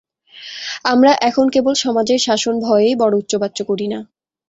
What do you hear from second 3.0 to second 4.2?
বড় উচ্চবাচ্য করি না।